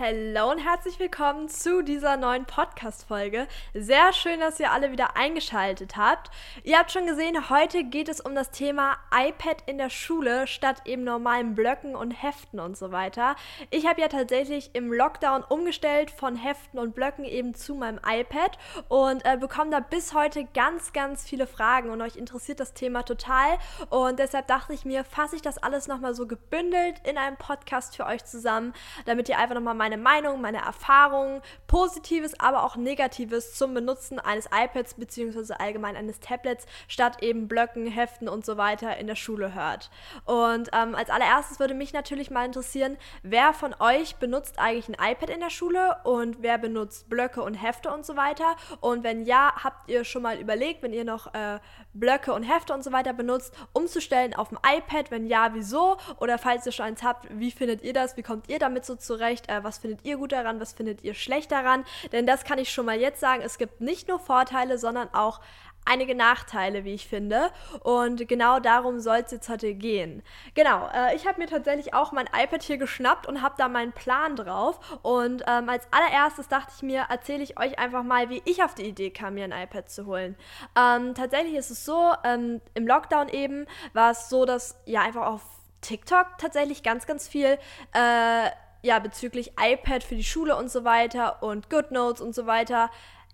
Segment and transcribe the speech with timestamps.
[0.00, 3.48] Hallo und herzlich willkommen zu dieser neuen Podcast-Folge.
[3.74, 6.30] Sehr schön, dass ihr alle wieder eingeschaltet habt.
[6.62, 10.82] Ihr habt schon gesehen, heute geht es um das Thema iPad in der Schule statt
[10.84, 13.34] eben normalen Blöcken und Heften und so weiter.
[13.70, 18.56] Ich habe ja tatsächlich im Lockdown umgestellt von Heften und Blöcken eben zu meinem iPad
[18.86, 23.02] und äh, bekomme da bis heute ganz, ganz viele Fragen und euch interessiert das Thema
[23.02, 23.58] total.
[23.90, 27.96] Und deshalb dachte ich mir, fasse ich das alles nochmal so gebündelt in einem Podcast
[27.96, 28.74] für euch zusammen,
[29.04, 34.18] damit ihr einfach nochmal meine meine Meinung, meine Erfahrungen, Positives, aber auch Negatives zum Benutzen
[34.18, 35.54] eines iPads bzw.
[35.54, 39.90] allgemein eines Tablets statt eben Blöcken, Heften und so weiter in der Schule hört.
[40.26, 45.12] Und ähm, als allererstes würde mich natürlich mal interessieren, wer von euch benutzt eigentlich ein
[45.12, 48.56] iPad in der Schule und wer benutzt Blöcke und Hefte und so weiter?
[48.80, 51.60] Und wenn ja, habt ihr schon mal überlegt, wenn ihr noch äh,
[51.94, 55.10] Blöcke und Hefte und so weiter benutzt, umzustellen auf dem iPad?
[55.10, 55.96] Wenn ja, wieso?
[56.20, 58.18] Oder falls ihr schon eins habt, wie findet ihr das?
[58.18, 59.48] Wie kommt ihr damit so zurecht?
[59.48, 61.84] Äh, was findet ihr gut daran, was findet ihr schlecht daran.
[62.12, 65.40] Denn das kann ich schon mal jetzt sagen, es gibt nicht nur Vorteile, sondern auch
[65.88, 67.50] einige Nachteile, wie ich finde.
[67.80, 70.22] Und genau darum soll es jetzt heute gehen.
[70.54, 73.92] Genau, äh, ich habe mir tatsächlich auch mein iPad hier geschnappt und habe da meinen
[73.92, 74.78] Plan drauf.
[75.02, 78.74] Und ähm, als allererstes dachte ich mir, erzähle ich euch einfach mal, wie ich auf
[78.74, 80.36] die Idee kam, mir ein iPad zu holen.
[80.76, 85.26] Ähm, tatsächlich ist es so, ähm, im Lockdown eben war es so, dass ja einfach
[85.26, 85.42] auf
[85.80, 87.58] TikTok tatsächlich ganz, ganz viel
[87.94, 88.50] äh,
[88.82, 92.90] ja, bezüglich iPad für die Schule und so weiter und GoodNotes und so weiter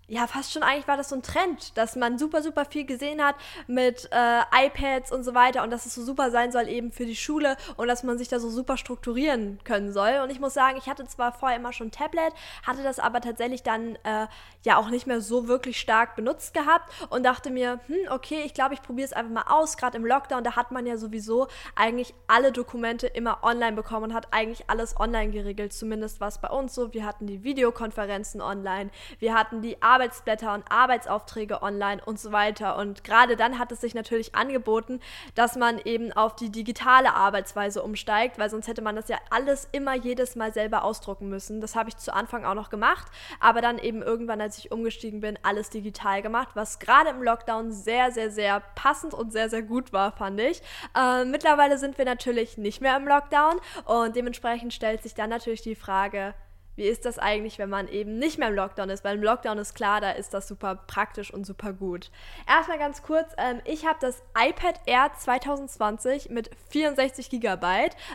[0.07, 3.23] ja, fast schon eigentlich war das so ein Trend, dass man super, super viel gesehen
[3.23, 3.35] hat
[3.65, 7.07] mit äh, iPads und so weiter und dass es so super sein soll eben für
[7.07, 10.19] die Schule und dass man sich da so super strukturieren können soll.
[10.23, 13.63] Und ich muss sagen, ich hatte zwar vorher immer schon Tablet, hatte das aber tatsächlich
[13.63, 14.27] dann äh,
[14.65, 18.53] ja auch nicht mehr so wirklich stark benutzt gehabt und dachte mir, hm, okay, ich
[18.53, 19.77] glaube, ich probiere es einfach mal aus.
[19.77, 24.13] Gerade im Lockdown, da hat man ja sowieso eigentlich alle Dokumente immer online bekommen und
[24.13, 26.93] hat eigentlich alles online geregelt, zumindest was bei uns so.
[26.93, 32.31] Wir hatten die Videokonferenzen online, wir hatten die Arbeit Arbeitsblätter und Arbeitsaufträge online und so
[32.31, 32.77] weiter.
[32.77, 34.99] Und gerade dann hat es sich natürlich angeboten,
[35.33, 39.67] dass man eben auf die digitale Arbeitsweise umsteigt, weil sonst hätte man das ja alles
[39.71, 41.61] immer jedes Mal selber ausdrucken müssen.
[41.61, 43.07] Das habe ich zu Anfang auch noch gemacht,
[43.39, 47.71] aber dann eben irgendwann, als ich umgestiegen bin, alles digital gemacht, was gerade im Lockdown
[47.71, 50.61] sehr, sehr, sehr passend und sehr, sehr gut war, fand ich.
[50.95, 55.61] Äh, mittlerweile sind wir natürlich nicht mehr im Lockdown und dementsprechend stellt sich dann natürlich
[55.61, 56.33] die Frage,
[56.75, 59.03] wie ist das eigentlich, wenn man eben nicht mehr im Lockdown ist?
[59.03, 62.11] Weil im Lockdown ist klar, da ist das super praktisch und super gut.
[62.47, 67.65] Erstmal ganz kurz, ähm, ich habe das iPad Air 2020 mit 64 GB.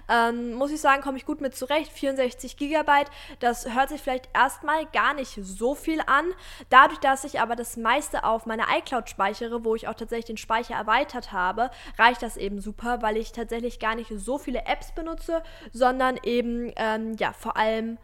[0.08, 1.90] Ähm, muss ich sagen, komme ich gut mit zurecht.
[1.90, 2.92] 64 GB,
[3.38, 6.32] das hört sich vielleicht erstmal gar nicht so viel an.
[6.68, 10.36] Dadurch, dass ich aber das meiste auf meiner iCloud speichere, wo ich auch tatsächlich den
[10.36, 14.92] Speicher erweitert habe, reicht das eben super, weil ich tatsächlich gar nicht so viele Apps
[14.92, 15.42] benutze,
[15.72, 17.98] sondern eben ähm, ja vor allem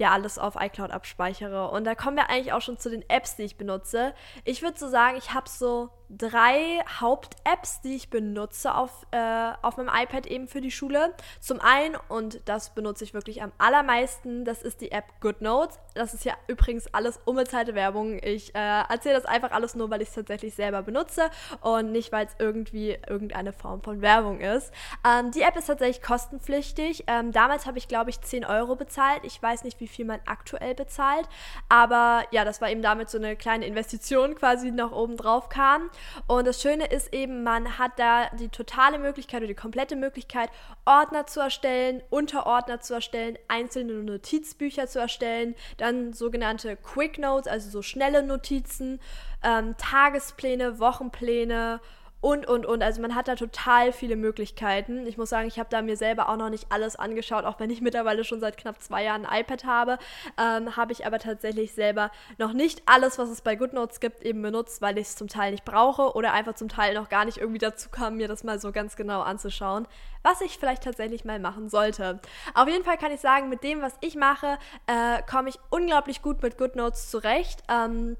[0.00, 1.70] ja alles auf iCloud abspeichere.
[1.70, 4.14] Und da kommen wir eigentlich auch schon zu den Apps, die ich benutze.
[4.44, 9.76] Ich würde so sagen, ich habe so drei Haupt-Apps, die ich benutze auf, äh, auf
[9.76, 11.14] meinem iPad eben für die Schule.
[11.40, 15.78] Zum einen, und das benutze ich wirklich am allermeisten, das ist die App GoodNotes.
[15.94, 18.18] Das ist ja übrigens alles unbezahlte Werbung.
[18.22, 22.10] Ich äh, erzähle das einfach alles nur, weil ich es tatsächlich selber benutze und nicht,
[22.12, 24.72] weil es irgendwie irgendeine Form von Werbung ist.
[25.06, 27.04] Ähm, die App ist tatsächlich kostenpflichtig.
[27.06, 29.20] Ähm, damals habe ich, glaube ich, 10 Euro bezahlt.
[29.22, 31.28] Ich weiß nicht, wie viel man aktuell bezahlt,
[31.68, 35.48] aber ja, das war eben damit so eine kleine Investition quasi, die noch oben drauf
[35.48, 35.90] kam.
[36.26, 40.50] Und das Schöne ist eben, man hat da die totale Möglichkeit oder die komplette Möglichkeit,
[40.84, 47.70] Ordner zu erstellen, Unterordner zu erstellen, einzelne Notizbücher zu erstellen, dann sogenannte Quick Notes, also
[47.70, 49.00] so schnelle Notizen,
[49.42, 51.80] ähm, Tagespläne, Wochenpläne
[52.20, 52.82] und, und, und.
[52.82, 55.06] Also man hat da total viele Möglichkeiten.
[55.06, 57.70] Ich muss sagen, ich habe da mir selber auch noch nicht alles angeschaut, auch wenn
[57.70, 59.98] ich mittlerweile schon seit knapp zwei Jahren ein iPad habe,
[60.38, 64.42] ähm, habe ich aber tatsächlich selber noch nicht alles, was es bei GoodNotes gibt, eben
[64.42, 67.38] benutzt, weil ich es zum Teil nicht brauche oder einfach zum Teil noch gar nicht
[67.38, 69.86] irgendwie dazu kam, mir das mal so ganz genau anzuschauen,
[70.22, 72.20] was ich vielleicht tatsächlich mal machen sollte.
[72.54, 76.22] Auf jeden Fall kann ich sagen, mit dem, was ich mache, äh, komme ich unglaublich
[76.22, 77.62] gut mit GoodNotes zurecht.
[77.68, 78.16] Ähm,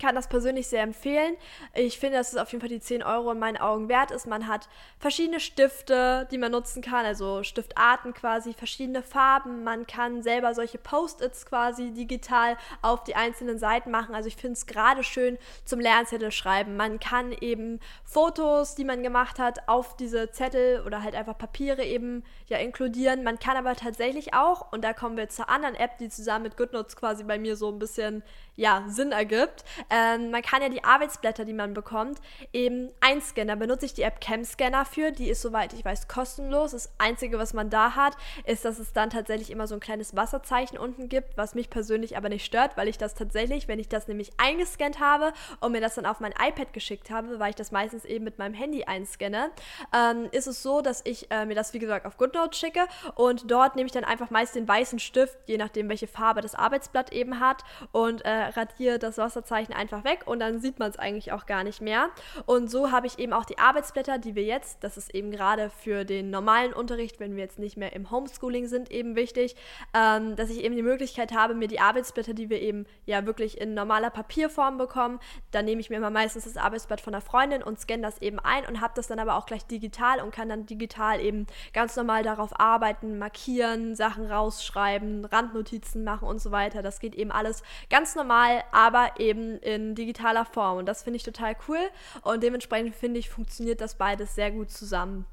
[0.00, 1.36] kann das persönlich sehr empfehlen.
[1.74, 4.26] Ich finde, dass es auf jeden Fall die 10 Euro in meinen Augen wert ist.
[4.26, 4.68] Man hat
[4.98, 9.62] verschiedene Stifte, die man nutzen kann, also Stiftarten quasi, verschiedene Farben.
[9.62, 14.14] Man kann selber solche Post-its quasi digital auf die einzelnen Seiten machen.
[14.14, 16.76] Also ich finde es gerade schön zum Lernzettel schreiben.
[16.76, 21.84] Man kann eben Fotos, die man gemacht hat, auf diese Zettel oder halt einfach Papiere
[21.84, 23.22] eben ja inkludieren.
[23.22, 26.56] Man kann aber tatsächlich auch, und da kommen wir zur anderen App, die zusammen mit
[26.56, 28.22] GoodNotes quasi bei mir so ein bisschen
[28.56, 29.64] ja, Sinn ergibt.
[29.90, 32.20] Ähm, man kann ja die Arbeitsblätter, die man bekommt,
[32.52, 33.48] eben einscannen.
[33.48, 35.12] Da benutze ich die App CamScanner für.
[35.12, 36.72] Die ist, soweit ich weiß, kostenlos.
[36.72, 38.16] Das Einzige, was man da hat,
[38.46, 42.16] ist, dass es dann tatsächlich immer so ein kleines Wasserzeichen unten gibt, was mich persönlich
[42.16, 45.80] aber nicht stört, weil ich das tatsächlich, wenn ich das nämlich eingescannt habe und mir
[45.80, 48.84] das dann auf mein iPad geschickt habe, weil ich das meistens eben mit meinem Handy
[48.84, 49.50] einscanne,
[49.94, 53.50] ähm, ist es so, dass ich äh, mir das, wie gesagt, auf GoodNotes schicke und
[53.50, 57.12] dort nehme ich dann einfach meist den weißen Stift, je nachdem, welche Farbe das Arbeitsblatt
[57.12, 61.32] eben hat und äh, radiere das Wasserzeichen einfach weg und dann sieht man es eigentlich
[61.32, 62.10] auch gar nicht mehr.
[62.46, 65.70] Und so habe ich eben auch die Arbeitsblätter, die wir jetzt, das ist eben gerade
[65.70, 69.56] für den normalen Unterricht, wenn wir jetzt nicht mehr im Homeschooling sind, eben wichtig,
[69.94, 73.60] ähm, dass ich eben die Möglichkeit habe, mir die Arbeitsblätter, die wir eben ja wirklich
[73.60, 77.62] in normaler Papierform bekommen, dann nehme ich mir immer meistens das Arbeitsblatt von einer Freundin
[77.62, 80.48] und scanne das eben ein und habe das dann aber auch gleich digital und kann
[80.48, 86.82] dann digital eben ganz normal darauf arbeiten, markieren, Sachen rausschreiben, Randnotizen machen und so weiter.
[86.82, 90.78] Das geht eben alles ganz normal, aber eben in digitaler Form.
[90.78, 91.78] Und das finde ich total cool.
[92.22, 95.26] Und dementsprechend finde ich, funktioniert das beides sehr gut zusammen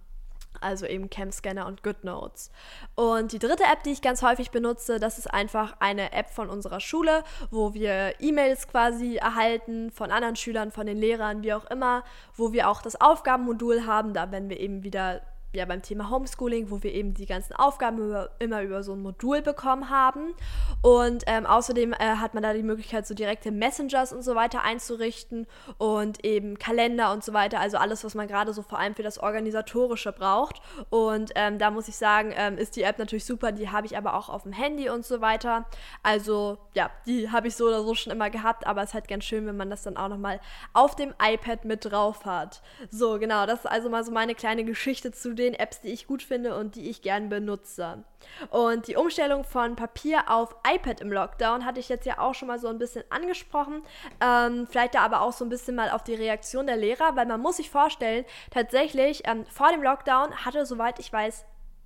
[0.60, 2.52] also eben Camscanner und GoodNotes.
[2.96, 6.50] Und die dritte App, die ich ganz häufig benutze, das ist einfach eine App von
[6.50, 11.66] unserer Schule, wo wir E-Mails quasi erhalten von anderen Schülern, von den Lehrern, wie auch
[11.66, 12.04] immer,
[12.36, 15.22] wo wir auch das Aufgabenmodul haben, da wenn wir eben wieder
[15.54, 19.02] ja beim Thema Homeschooling, wo wir eben die ganzen Aufgaben über, immer über so ein
[19.02, 20.34] Modul bekommen haben.
[20.82, 24.64] Und ähm, außerdem äh, hat man da die Möglichkeit, so direkte Messengers und so weiter
[24.64, 27.60] einzurichten und eben Kalender und so weiter.
[27.60, 30.62] Also alles, was man gerade so vor allem für das Organisatorische braucht.
[30.90, 33.52] Und ähm, da muss ich sagen, ähm, ist die App natürlich super.
[33.52, 35.66] Die habe ich aber auch auf dem Handy und so weiter.
[36.02, 38.66] Also ja, die habe ich so oder so schon immer gehabt.
[38.66, 40.40] Aber es ist halt ganz schön, wenn man das dann auch nochmal
[40.74, 42.62] auf dem iPad mit drauf hat.
[42.90, 43.46] So, genau.
[43.46, 46.56] Das ist also mal so meine kleine Geschichte zu den Apps, die ich gut finde
[46.56, 48.04] und die ich gern benutze.
[48.50, 52.48] Und die Umstellung von Papier auf iPad im Lockdown hatte ich jetzt ja auch schon
[52.48, 53.84] mal so ein bisschen angesprochen.
[54.22, 57.26] Ähm, vielleicht da aber auch so ein bisschen mal auf die Reaktion der Lehrer, weil
[57.26, 61.46] man muss sich vorstellen, tatsächlich ähm, vor dem Lockdown hatte, soweit ich weiß,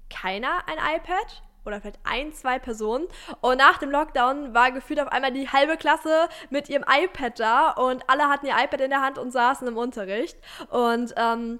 [0.09, 3.07] keiner ein iPad oder vielleicht ein, zwei Personen.
[3.41, 7.69] Und nach dem Lockdown war gefühlt auf einmal die halbe Klasse mit ihrem iPad da
[7.71, 10.37] und alle hatten ihr iPad in der Hand und saßen im Unterricht.
[10.69, 11.59] Und ähm,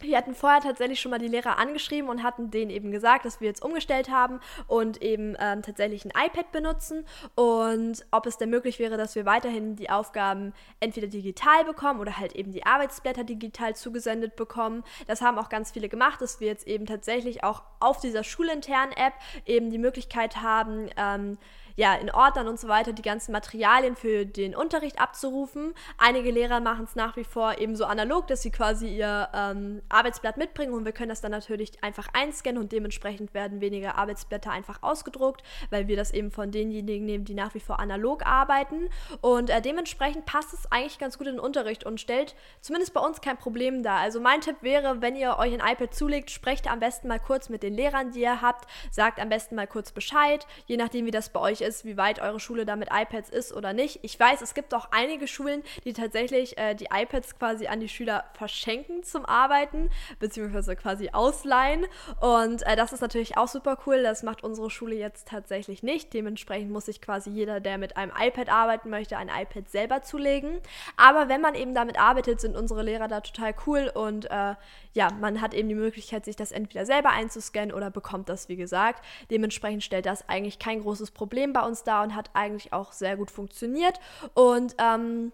[0.00, 3.40] wir hatten vorher tatsächlich schon mal die Lehrer angeschrieben und hatten denen eben gesagt, dass
[3.40, 8.50] wir jetzt umgestellt haben und eben ähm, tatsächlich ein iPad benutzen und ob es denn
[8.50, 13.24] möglich wäre, dass wir weiterhin die Aufgaben entweder digital bekommen oder halt eben die Arbeitsblätter
[13.24, 14.84] digital zugesendet bekommen.
[15.06, 18.92] Das haben auch ganz viele gemacht, dass wir jetzt eben tatsächlich auch auf dieser schulinternen
[18.96, 19.14] App
[19.46, 21.38] eben die Möglichkeit haben, ähm,
[21.76, 25.74] ja, in Ordnern und so weiter die ganzen Materialien für den Unterricht abzurufen.
[25.98, 29.82] Einige Lehrer machen es nach wie vor eben so analog, dass sie quasi ihr ähm,
[29.90, 34.50] Arbeitsblatt mitbringen und wir können das dann natürlich einfach einscannen und dementsprechend werden weniger Arbeitsblätter
[34.50, 38.88] einfach ausgedruckt, weil wir das eben von denjenigen nehmen, die nach wie vor analog arbeiten.
[39.20, 43.00] Und äh, dementsprechend passt es eigentlich ganz gut in den Unterricht und stellt zumindest bei
[43.00, 43.98] uns kein Problem dar.
[43.98, 47.50] Also mein Tipp wäre, wenn ihr euch ein iPad zulegt, sprecht am besten mal kurz
[47.50, 51.10] mit den Lehrern, die ihr habt, sagt am besten mal kurz Bescheid, je nachdem, wie
[51.10, 54.00] das bei euch ist ist, wie weit eure Schule da mit iPads ist oder nicht.
[54.02, 57.88] Ich weiß, es gibt auch einige Schulen, die tatsächlich äh, die iPads quasi an die
[57.88, 61.86] Schüler verschenken zum Arbeiten, beziehungsweise quasi ausleihen.
[62.20, 64.02] Und äh, das ist natürlich auch super cool.
[64.02, 66.12] Das macht unsere Schule jetzt tatsächlich nicht.
[66.14, 70.60] Dementsprechend muss sich quasi jeder, der mit einem iPad arbeiten möchte, ein iPad selber zulegen.
[70.96, 74.54] Aber wenn man eben damit arbeitet, sind unsere Lehrer da total cool und äh,
[74.92, 78.56] ja, man hat eben die Möglichkeit, sich das entweder selber einzuscannen oder bekommt das, wie
[78.56, 79.04] gesagt.
[79.30, 83.16] Dementsprechend stellt das eigentlich kein großes Problem bei uns dar und hat eigentlich auch sehr
[83.16, 83.98] gut funktioniert.
[84.34, 85.32] Und ähm,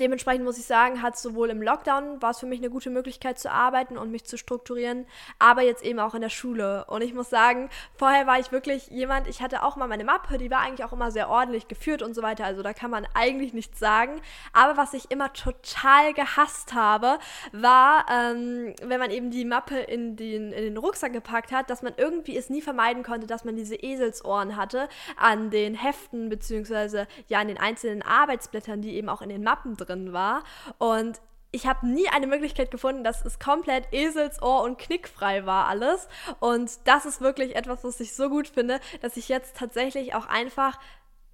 [0.00, 3.38] Dementsprechend muss ich sagen, hat sowohl im Lockdown war es für mich eine gute Möglichkeit
[3.38, 5.04] zu arbeiten und mich zu strukturieren,
[5.38, 6.86] aber jetzt eben auch in der Schule.
[6.86, 10.38] Und ich muss sagen, vorher war ich wirklich jemand, ich hatte auch mal meine Mappe,
[10.38, 12.46] die war eigentlich auch immer sehr ordentlich geführt und so weiter.
[12.46, 14.22] Also da kann man eigentlich nichts sagen.
[14.54, 17.18] Aber was ich immer total gehasst habe,
[17.52, 21.82] war, ähm, wenn man eben die Mappe in den, in den Rucksack gepackt hat, dass
[21.82, 24.88] man irgendwie es nie vermeiden konnte, dass man diese Eselsohren hatte
[25.18, 29.76] an den Heften beziehungsweise ja an den einzelnen Arbeitsblättern, die eben auch in den Mappen
[29.90, 30.44] drin war.
[30.78, 31.20] Und
[31.52, 36.08] ich habe nie eine Möglichkeit gefunden, dass es komplett Eselsohr und knickfrei war alles.
[36.38, 40.26] Und das ist wirklich etwas, was ich so gut finde, dass ich jetzt tatsächlich auch
[40.26, 40.78] einfach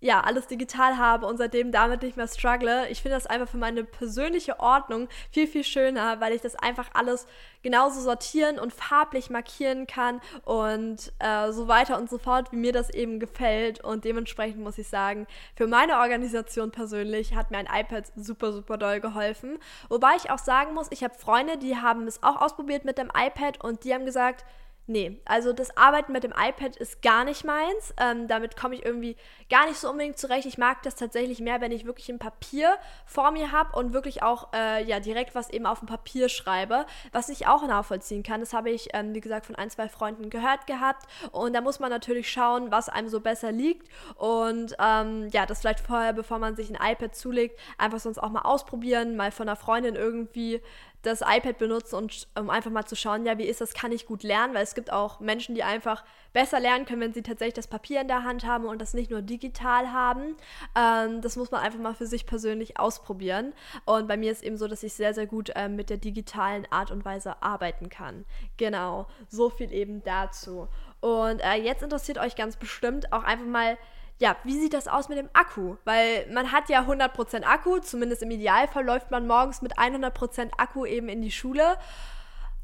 [0.06, 2.88] ja, alles digital habe und seitdem damit nicht mehr struggle.
[2.88, 6.88] Ich finde das einfach für meine persönliche Ordnung viel, viel schöner, weil ich das einfach
[6.94, 7.26] alles
[7.62, 12.72] genauso sortieren und farblich markieren kann und äh, so weiter und so fort, wie mir
[12.72, 13.82] das eben gefällt.
[13.82, 18.78] Und dementsprechend muss ich sagen, für meine Organisation persönlich hat mir ein iPad super, super
[18.78, 19.58] doll geholfen.
[19.88, 23.08] Wobei ich auch sagen muss, ich habe Freunde, die haben es auch ausprobiert mit dem
[23.08, 24.44] iPad und die haben gesagt,
[24.88, 27.92] Nee, also das Arbeiten mit dem iPad ist gar nicht meins.
[28.00, 29.16] Ähm, damit komme ich irgendwie
[29.50, 30.46] gar nicht so unbedingt zurecht.
[30.46, 34.22] Ich mag das tatsächlich mehr, wenn ich wirklich ein Papier vor mir habe und wirklich
[34.22, 38.38] auch äh, ja, direkt was eben auf dem Papier schreibe, was ich auch nachvollziehen kann.
[38.38, 41.06] Das habe ich, ähm, wie gesagt, von ein, zwei Freunden gehört gehabt.
[41.32, 43.88] Und da muss man natürlich schauen, was einem so besser liegt.
[44.14, 48.30] Und ähm, ja, das vielleicht vorher, bevor man sich ein iPad zulegt, einfach sonst auch
[48.30, 50.62] mal ausprobieren, mal von einer Freundin irgendwie
[51.06, 54.06] das iPad benutzen und um einfach mal zu schauen, ja, wie ist das, kann ich
[54.06, 57.54] gut lernen, weil es gibt auch Menschen, die einfach besser lernen können, wenn sie tatsächlich
[57.54, 60.36] das Papier in der Hand haben und das nicht nur digital haben.
[60.74, 63.54] Ähm, das muss man einfach mal für sich persönlich ausprobieren.
[63.84, 66.66] Und bei mir ist eben so, dass ich sehr, sehr gut ähm, mit der digitalen
[66.70, 68.24] Art und Weise arbeiten kann.
[68.56, 70.68] Genau, so viel eben dazu.
[71.00, 73.78] Und äh, jetzt interessiert euch ganz bestimmt auch einfach mal,
[74.18, 75.76] ja, wie sieht das aus mit dem Akku?
[75.84, 80.86] Weil man hat ja 100% Akku, zumindest im Idealfall läuft man morgens mit 100% Akku
[80.86, 81.76] eben in die Schule.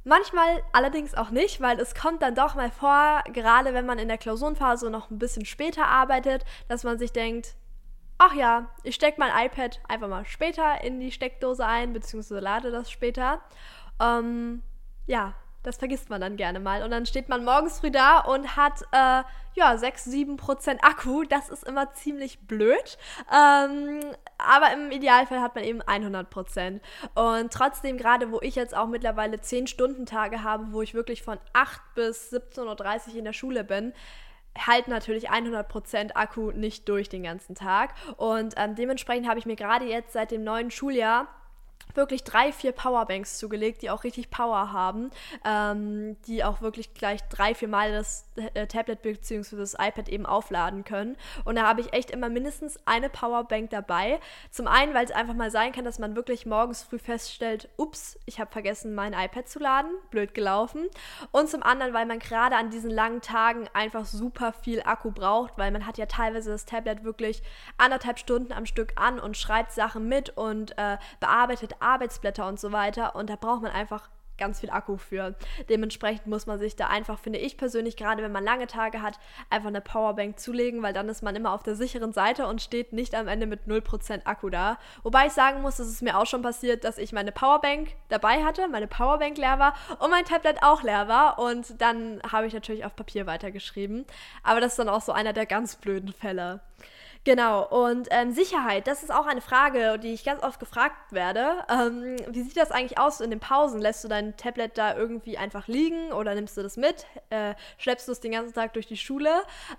[0.04, 4.08] Manchmal allerdings auch nicht, weil es kommt dann doch mal vor, gerade wenn man in
[4.08, 7.54] der Klausurenphase noch ein bisschen später arbeitet, dass man sich denkt,
[8.18, 12.70] ach ja, ich stecke mein iPad einfach mal später in die Steckdose ein, beziehungsweise lade
[12.70, 13.42] das später.
[14.00, 14.62] Ähm,
[15.06, 16.82] ja, das vergisst man dann gerne mal.
[16.82, 19.22] Und dann steht man morgens früh da und hat äh,
[19.54, 21.24] ja 6, 7 Prozent Akku.
[21.24, 22.98] Das ist immer ziemlich blöd.
[23.32, 24.00] Ähm,
[24.38, 26.82] aber im Idealfall hat man eben 100 Prozent.
[27.14, 31.80] Und trotzdem, gerade wo ich jetzt auch mittlerweile 10-Stunden-Tage habe, wo ich wirklich von 8
[31.94, 33.92] bis 17.30 Uhr in der Schule bin,
[34.58, 37.94] halt natürlich 100% Akku nicht durch den ganzen Tag.
[38.16, 41.28] Und ähm, dementsprechend habe ich mir gerade jetzt seit dem neuen Schuljahr
[41.94, 45.10] wirklich drei, vier Powerbanks zugelegt, die auch richtig Power haben,
[45.44, 49.56] ähm, die auch wirklich gleich drei, vier Mal das äh, Tablet bzw.
[49.56, 51.16] das iPad eben aufladen können.
[51.44, 54.20] Und da habe ich echt immer mindestens eine Powerbank dabei.
[54.50, 58.18] Zum einen, weil es einfach mal sein kann, dass man wirklich morgens früh feststellt, ups,
[58.26, 60.88] ich habe vergessen, mein iPad zu laden, blöd gelaufen.
[61.30, 65.58] Und zum anderen, weil man gerade an diesen langen Tagen einfach super viel Akku braucht,
[65.58, 67.42] weil man hat ja teilweise das Tablet wirklich
[67.78, 72.72] anderthalb Stunden am Stück an und schreibt Sachen mit und äh, bearbeitet Arbeitsblätter und so
[72.72, 73.14] weiter.
[73.16, 75.34] Und da braucht man einfach ganz viel Akku für.
[75.68, 79.20] Dementsprechend muss man sich da einfach, finde ich persönlich, gerade wenn man lange Tage hat,
[79.50, 82.92] einfach eine Powerbank zulegen, weil dann ist man immer auf der sicheren Seite und steht
[82.92, 84.78] nicht am Ende mit 0% Akku da.
[85.02, 88.44] Wobei ich sagen muss, dass es mir auch schon passiert, dass ich meine Powerbank dabei
[88.44, 92.54] hatte, meine Powerbank leer war und mein Tablet auch leer war und dann habe ich
[92.54, 94.06] natürlich auf Papier weitergeschrieben.
[94.42, 96.60] Aber das ist dann auch so einer der ganz blöden Fälle.
[97.24, 101.64] Genau, und ähm, Sicherheit, das ist auch eine Frage, die ich ganz oft gefragt werde.
[101.70, 103.80] Ähm, wie sieht das eigentlich aus in den Pausen?
[103.80, 107.06] Lässt du dein Tablet da irgendwie einfach liegen oder nimmst du das mit?
[107.30, 109.30] Äh, schleppst du es den ganzen Tag durch die Schule?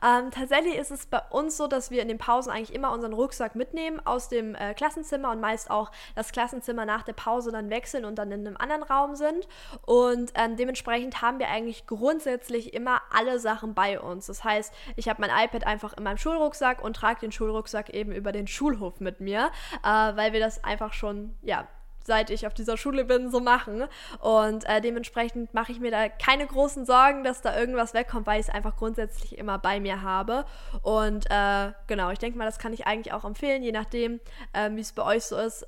[0.02, 3.12] Ähm, tatsächlich ist es bei uns so, dass wir in den Pausen eigentlich immer unseren
[3.12, 7.70] Rucksack mitnehmen aus dem äh, Klassenzimmer und meist auch das Klassenzimmer nach der Pause dann
[7.70, 9.50] wechseln und dann in einem anderen Raum sind.
[9.86, 14.28] Und ähm, dementsprechend haben wir eigentlich grundsätzlich immer alle Sachen bei uns.
[14.28, 18.12] Das heißt, ich habe mein iPad einfach in meinem Schulrucksack und trage den Schulrucksack eben
[18.12, 19.52] über den Schulhof mit mir,
[19.84, 21.68] äh, weil wir das einfach schon, ja,
[22.06, 23.86] seit ich auf dieser Schule bin, so machen.
[24.20, 28.40] Und äh, dementsprechend mache ich mir da keine großen Sorgen, dass da irgendwas wegkommt, weil
[28.40, 30.46] ich es einfach grundsätzlich immer bei mir habe.
[30.82, 34.20] Und äh, genau, ich denke mal, das kann ich eigentlich auch empfehlen, je nachdem,
[34.54, 35.66] äh, wie es bei euch so ist.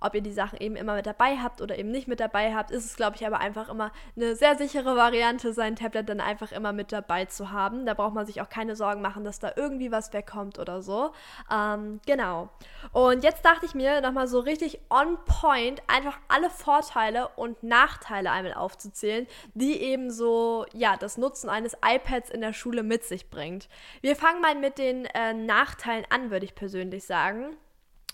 [0.00, 2.70] Ob ihr die Sachen eben immer mit dabei habt oder eben nicht mit dabei habt,
[2.70, 6.52] ist es, glaube ich, aber einfach immer eine sehr sichere Variante, sein Tablet dann einfach
[6.52, 7.86] immer mit dabei zu haben.
[7.86, 11.12] Da braucht man sich auch keine Sorgen machen, dass da irgendwie was wegkommt oder so.
[11.52, 12.48] Ähm, genau.
[12.92, 18.30] Und jetzt dachte ich mir nochmal so richtig on point, einfach alle Vorteile und Nachteile
[18.30, 23.30] einmal aufzuzählen, die eben so, ja, das Nutzen eines iPads in der Schule mit sich
[23.30, 23.68] bringt.
[24.00, 27.56] Wir fangen mal mit den äh, Nachteilen an, würde ich persönlich sagen.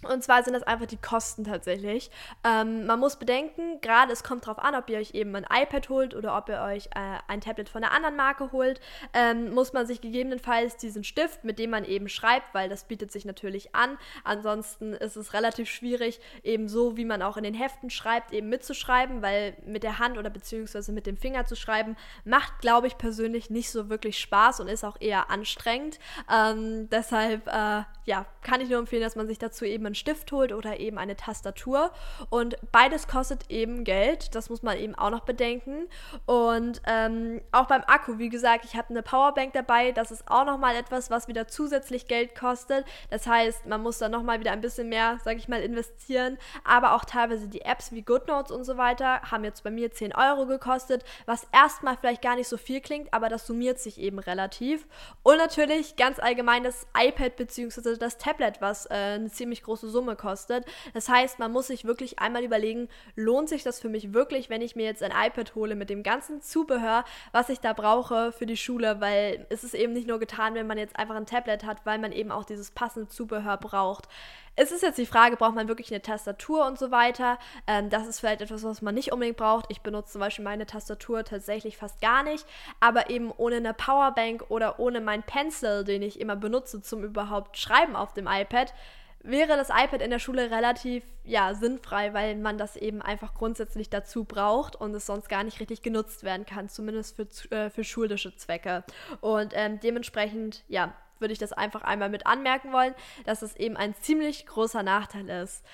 [0.03, 2.11] Und zwar sind das einfach die Kosten tatsächlich.
[2.43, 5.91] Ähm, man muss bedenken, gerade es kommt darauf an, ob ihr euch eben ein iPad
[5.91, 8.81] holt oder ob ihr euch äh, ein Tablet von einer anderen Marke holt,
[9.13, 13.13] ähm, muss man sich gegebenenfalls diesen Stift, mit dem man eben schreibt, weil das bietet
[13.13, 13.99] sich natürlich an.
[14.25, 18.49] Ansonsten ist es relativ schwierig, eben so, wie man auch in den Heften schreibt, eben
[18.49, 22.97] mitzuschreiben, weil mit der Hand oder beziehungsweise mit dem Finger zu schreiben, macht, glaube ich,
[22.97, 25.99] persönlich nicht so wirklich Spaß und ist auch eher anstrengend.
[26.33, 30.33] Ähm, deshalb, äh, ja, kann ich nur empfehlen, dass man sich dazu eben einen Stift
[30.33, 31.91] holt oder eben eine Tastatur.
[32.31, 34.35] Und beides kostet eben Geld.
[34.35, 35.89] Das muss man eben auch noch bedenken.
[36.27, 39.93] Und ähm, auch beim Akku, wie gesagt, ich habe eine Powerbank dabei.
[39.93, 42.85] Das ist auch nochmal etwas, was wieder zusätzlich Geld kostet.
[43.11, 46.39] Das heißt, man muss dann nochmal wieder ein bisschen mehr, sage ich mal, investieren.
[46.65, 50.15] Aber auch teilweise die Apps wie GoodNotes und so weiter haben jetzt bei mir 10
[50.15, 54.19] Euro gekostet, was erstmal vielleicht gar nicht so viel klingt, aber das summiert sich eben
[54.19, 54.87] relativ.
[55.23, 57.97] Und natürlich ganz allgemein das iPad bzw.
[57.97, 60.65] das Tablet, was äh, eine ziemlich große große Summe kostet.
[60.95, 64.63] Das heißt, man muss sich wirklich einmal überlegen, lohnt sich das für mich wirklich, wenn
[64.63, 68.47] ich mir jetzt ein iPad hole mit dem ganzen Zubehör, was ich da brauche für
[68.47, 71.65] die Schule, weil es ist eben nicht nur getan, wenn man jetzt einfach ein Tablet
[71.65, 74.09] hat, weil man eben auch dieses passende Zubehör braucht.
[74.57, 77.39] Es ist jetzt die Frage, braucht man wirklich eine Tastatur und so weiter?
[77.67, 79.67] Ähm, das ist vielleicht etwas, was man nicht unbedingt braucht.
[79.69, 82.45] Ich benutze zum Beispiel meine Tastatur tatsächlich fast gar nicht,
[82.81, 87.57] aber eben ohne eine Powerbank oder ohne meinen Pencil, den ich immer benutze zum überhaupt
[87.57, 88.75] Schreiben auf dem iPad,
[89.23, 93.91] wäre das iPad in der Schule relativ ja, sinnfrei, weil man das eben einfach grundsätzlich
[93.91, 97.85] dazu braucht und es sonst gar nicht richtig genutzt werden kann, zumindest für, äh, für
[97.85, 98.85] schulische Zwecke.
[99.21, 102.95] Und ähm, dementsprechend, ja, würde ich das einfach einmal mit anmerken wollen,
[103.27, 105.65] dass es eben ein ziemlich großer Nachteil ist.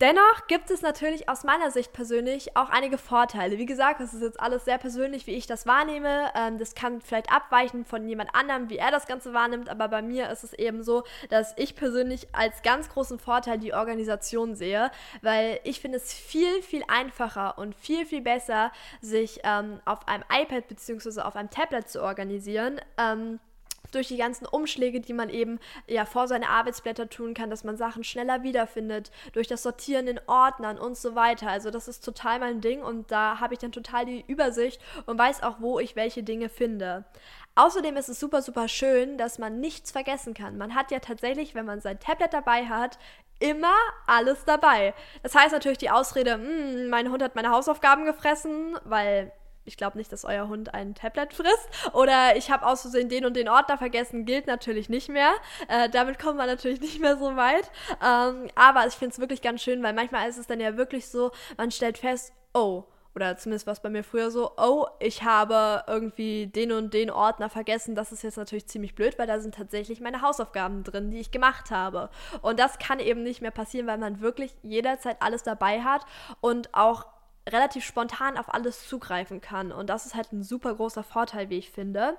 [0.00, 3.58] Dennoch gibt es natürlich aus meiner Sicht persönlich auch einige Vorteile.
[3.58, 6.32] Wie gesagt, das ist jetzt alles sehr persönlich, wie ich das wahrnehme.
[6.34, 10.02] Ähm, das kann vielleicht abweichen von jemand anderem, wie er das Ganze wahrnimmt, aber bei
[10.02, 14.90] mir ist es eben so, dass ich persönlich als ganz großen Vorteil die Organisation sehe,
[15.20, 20.24] weil ich finde es viel, viel einfacher und viel, viel besser, sich ähm, auf einem
[20.32, 21.20] iPad bzw.
[21.20, 22.80] auf einem Tablet zu organisieren.
[22.98, 23.38] Ähm,
[23.94, 27.76] durch die ganzen Umschläge, die man eben ja vor seine Arbeitsblätter tun kann, dass man
[27.76, 31.48] Sachen schneller wiederfindet, durch das Sortieren in Ordnern und so weiter.
[31.48, 35.18] Also das ist total mein Ding und da habe ich dann total die Übersicht und
[35.18, 37.04] weiß auch, wo ich welche Dinge finde.
[37.54, 40.56] Außerdem ist es super, super schön, dass man nichts vergessen kann.
[40.56, 42.98] Man hat ja tatsächlich, wenn man sein Tablet dabei hat,
[43.40, 43.74] immer
[44.06, 44.94] alles dabei.
[45.22, 49.32] Das heißt natürlich die Ausrede, hm, mein Hund hat meine Hausaufgaben gefressen, weil
[49.64, 51.68] ich glaube nicht, dass euer Hund ein Tablet frisst.
[51.92, 55.32] Oder ich habe aus Versehen den und den Ordner vergessen, gilt natürlich nicht mehr.
[55.68, 57.70] Äh, damit kommt man natürlich nicht mehr so weit.
[58.04, 61.08] Ähm, aber ich finde es wirklich ganz schön, weil manchmal ist es dann ja wirklich
[61.08, 65.22] so, man stellt fest, oh, oder zumindest war es bei mir früher so, oh, ich
[65.22, 67.94] habe irgendwie den und den Ordner vergessen.
[67.94, 71.30] Das ist jetzt natürlich ziemlich blöd, weil da sind tatsächlich meine Hausaufgaben drin, die ich
[71.30, 72.08] gemacht habe.
[72.40, 76.06] Und das kann eben nicht mehr passieren, weil man wirklich jederzeit alles dabei hat
[76.40, 77.04] und auch
[77.50, 79.72] relativ spontan auf alles zugreifen kann.
[79.72, 82.16] Und das ist halt ein super großer Vorteil, wie ich finde.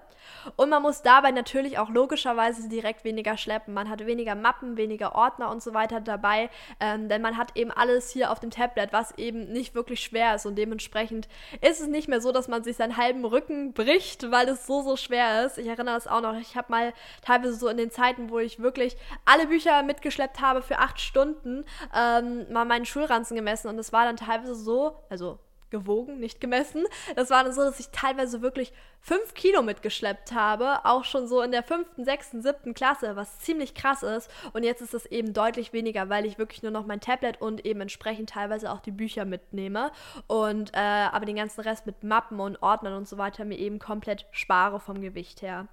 [0.58, 3.74] Und man muss dabei natürlich auch logischerweise direkt weniger schleppen.
[3.74, 6.50] Man hat weniger Mappen, weniger Ordner und so weiter dabei,
[6.80, 10.36] ähm, denn man hat eben alles hier auf dem Tablet, was eben nicht wirklich schwer
[10.36, 10.46] ist.
[10.46, 11.30] Und dementsprechend
[11.62, 14.82] ist es nicht mehr so, dass man sich seinen halben Rücken bricht, weil es so,
[14.82, 15.58] so schwer ist.
[15.58, 16.38] Ich erinnere das auch noch.
[16.38, 20.62] Ich habe mal teilweise so in den Zeiten, wo ich wirklich alle Bücher mitgeschleppt habe
[20.62, 21.63] für acht Stunden,
[21.96, 23.70] ähm, mal meinen Schulranzen gemessen.
[23.70, 25.39] Und es war dann teilweise so, also
[25.74, 26.86] gewogen, nicht gemessen.
[27.18, 31.42] Das war dann so, dass ich teilweise wirklich fünf Kilo mitgeschleppt habe, auch schon so
[31.42, 34.31] in der fünften, sechsten, siebten Klasse, was ziemlich krass ist.
[34.53, 37.66] Und jetzt ist es eben deutlich weniger, weil ich wirklich nur noch mein Tablet und
[37.66, 39.92] eben entsprechend teilweise auch die Bücher mitnehme
[40.27, 43.77] und äh, aber den ganzen Rest mit Mappen und Ordnern und so weiter mir eben
[43.77, 45.68] komplett spare vom Gewicht her.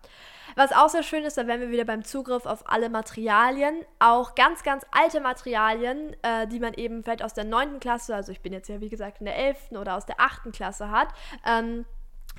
[0.57, 4.35] Was auch sehr schön ist, da wären wir wieder beim Zugriff auf alle Materialien, auch
[4.35, 8.41] ganz, ganz alte Materialien, äh, die man eben vielleicht aus der neunten Klasse, also ich
[8.41, 11.09] bin jetzt ja wie gesagt in der elften oder aus der achten Klasse hat.
[11.47, 11.85] Ähm,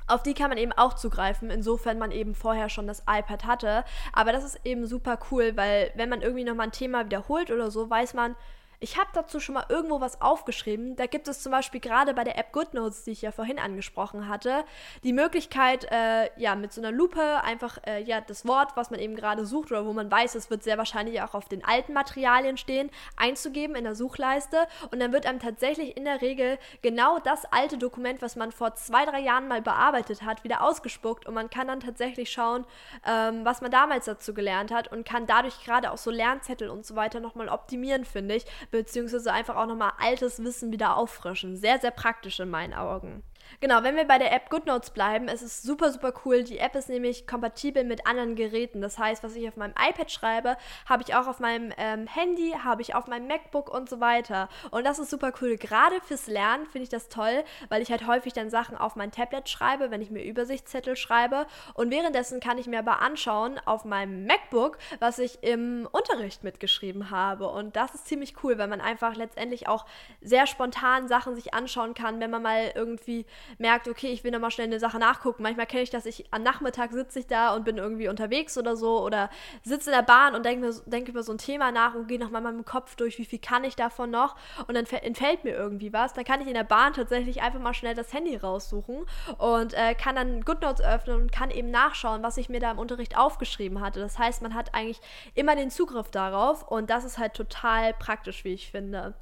[0.06, 3.84] auf die kann man eben auch zugreifen, insofern man eben vorher schon das iPad hatte.
[4.12, 7.70] Aber das ist eben super cool, weil wenn man irgendwie nochmal ein Thema wiederholt oder
[7.70, 8.34] so, weiß man,
[8.82, 10.96] ich habe dazu schon mal irgendwo was aufgeschrieben.
[10.96, 14.28] Da gibt es zum Beispiel gerade bei der App GoodNotes, die ich ja vorhin angesprochen
[14.28, 14.64] hatte,
[15.04, 18.98] die Möglichkeit, äh, ja, mit so einer Lupe einfach äh, ja, das Wort, was man
[18.98, 21.92] eben gerade sucht oder wo man weiß, es wird sehr wahrscheinlich auch auf den alten
[21.92, 24.66] Materialien stehen, einzugeben in der Suchleiste.
[24.90, 28.74] Und dann wird einem tatsächlich in der Regel genau das alte Dokument, was man vor
[28.74, 31.24] zwei, drei Jahren mal bearbeitet hat, wieder ausgespuckt.
[31.26, 32.66] Und man kann dann tatsächlich schauen,
[33.06, 36.84] ähm, was man damals dazu gelernt hat und kann dadurch gerade auch so Lernzettel und
[36.84, 41.56] so weiter nochmal optimieren, finde ich beziehungsweise einfach auch nochmal altes Wissen wieder auffrischen.
[41.56, 43.22] Sehr, sehr praktisch in meinen Augen.
[43.60, 46.42] Genau, wenn wir bei der App GoodNotes bleiben, es ist super, super cool.
[46.44, 48.80] Die App ist nämlich kompatibel mit anderen Geräten.
[48.80, 50.56] Das heißt, was ich auf meinem iPad schreibe,
[50.88, 54.48] habe ich auch auf meinem ähm, Handy, habe ich auf meinem MacBook und so weiter.
[54.70, 55.56] Und das ist super cool.
[55.56, 59.12] Gerade fürs Lernen finde ich das toll, weil ich halt häufig dann Sachen auf mein
[59.12, 61.46] Tablet schreibe, wenn ich mir Übersichtszettel schreibe.
[61.74, 67.10] Und währenddessen kann ich mir aber anschauen auf meinem MacBook, was ich im Unterricht mitgeschrieben
[67.10, 67.48] habe.
[67.48, 69.86] Und das ist ziemlich cool, weil man einfach letztendlich auch
[70.20, 73.26] sehr spontan Sachen sich anschauen kann, wenn man mal irgendwie
[73.58, 75.42] merkt, okay, ich will nochmal schnell eine Sache nachgucken.
[75.42, 78.76] Manchmal kenne ich das, ich am Nachmittag sitze ich da und bin irgendwie unterwegs oder
[78.76, 79.30] so oder
[79.62, 82.40] sitze in der Bahn und denke denk über so ein Thema nach und gehe nochmal
[82.40, 85.92] in meinem Kopf durch, wie viel kann ich davon noch und dann entfällt mir irgendwie
[85.92, 86.12] was.
[86.12, 89.06] Dann kann ich in der Bahn tatsächlich einfach mal schnell das Handy raussuchen
[89.38, 92.78] und äh, kann dann GoodNotes öffnen und kann eben nachschauen, was ich mir da im
[92.78, 94.00] Unterricht aufgeschrieben hatte.
[94.00, 95.00] Das heißt, man hat eigentlich
[95.34, 99.14] immer den Zugriff darauf und das ist halt total praktisch, wie ich finde.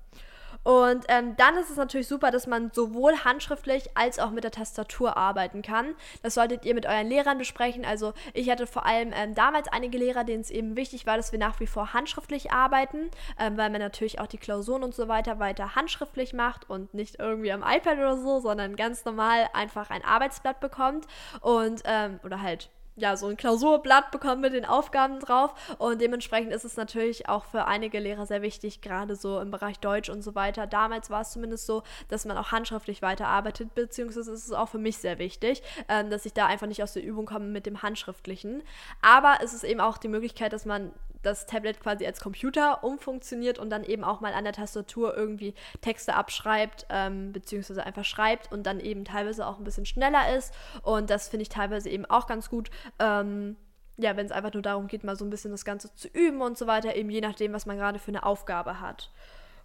[0.63, 4.51] Und ähm, dann ist es natürlich super, dass man sowohl handschriftlich als auch mit der
[4.51, 5.95] Tastatur arbeiten kann.
[6.23, 7.85] Das solltet ihr mit euren Lehrern besprechen.
[7.85, 11.33] Also ich hatte vor allem ähm, damals einige Lehrer, denen es eben wichtig war, dass
[11.33, 15.09] wir nach wie vor handschriftlich arbeiten, ähm, weil man natürlich auch die Klausuren und so
[15.09, 19.91] weiter weiter handschriftlich macht und nicht irgendwie am iPad oder so, sondern ganz normal einfach
[19.91, 21.07] ein Arbeitsblatt bekommt
[21.41, 25.55] und ähm, oder halt ja, so ein Klausurblatt bekommen mit den Aufgaben drauf.
[25.79, 29.79] Und dementsprechend ist es natürlich auch für einige Lehrer sehr wichtig, gerade so im Bereich
[29.79, 30.67] Deutsch und so weiter.
[30.67, 34.79] Damals war es zumindest so, dass man auch handschriftlich weiterarbeitet, beziehungsweise ist es auch für
[34.79, 37.83] mich sehr wichtig, ähm, dass ich da einfach nicht aus der Übung komme mit dem
[37.83, 38.63] Handschriftlichen.
[39.03, 43.59] Aber es ist eben auch die Möglichkeit, dass man das Tablet quasi als Computer umfunktioniert
[43.59, 48.53] und dann eben auch mal an der Tastatur irgendwie Texte abschreibt, ähm, beziehungsweise einfach schreibt
[48.53, 50.55] und dann eben teilweise auch ein bisschen schneller ist.
[50.83, 52.71] Und das finde ich teilweise eben auch ganz gut.
[52.99, 53.57] Ähm,
[53.97, 56.41] ja, wenn es einfach nur darum geht, mal so ein bisschen das Ganze zu üben
[56.41, 59.11] und so weiter, eben je nachdem, was man gerade für eine Aufgabe hat.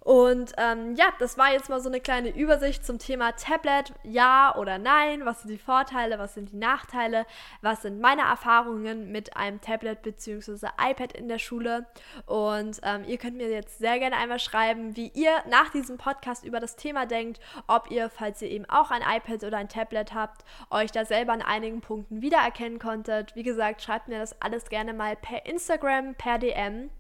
[0.06, 3.92] Und ähm, ja, das war jetzt mal so eine kleine Übersicht zum Thema Tablet.
[4.04, 5.26] Ja oder nein?
[5.26, 6.20] Was sind die Vorteile?
[6.20, 7.26] Was sind die Nachteile?
[7.62, 10.68] Was sind meine Erfahrungen mit einem Tablet bzw.
[10.80, 11.88] iPad in der Schule?
[12.28, 16.46] Und ähm, ihr könnt mir jetzt sehr gerne einmal schreiben, wie ihr nach diesem Podcast
[16.46, 17.40] über das Thema denkt.
[17.66, 21.34] Ob ihr, falls ihr eben auch ein iPad oder ein Tablet habt, euch da selber
[21.34, 23.36] an einigen Punkten wiedererkennen konntet.
[23.36, 26.92] Wie gesagt, schreibt mir das alles gerne mal per Instagram, per DM.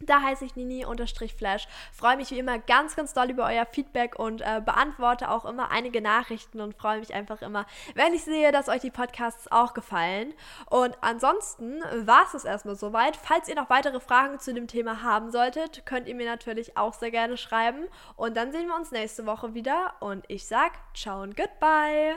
[0.00, 1.68] Da heiße ich Nini-Flash.
[1.92, 5.70] Freue mich wie immer ganz, ganz doll über euer Feedback und äh, beantworte auch immer
[5.70, 9.72] einige Nachrichten und freue mich einfach immer, wenn ich sehe, dass euch die Podcasts auch
[9.72, 10.34] gefallen.
[10.68, 13.16] Und ansonsten war es das erstmal soweit.
[13.16, 16.94] Falls ihr noch weitere Fragen zu dem Thema haben solltet, könnt ihr mir natürlich auch
[16.94, 17.86] sehr gerne schreiben.
[18.16, 19.94] Und dann sehen wir uns nächste Woche wieder.
[20.00, 22.16] Und ich sag ciao und goodbye.